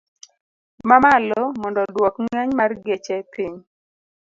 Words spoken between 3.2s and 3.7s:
piny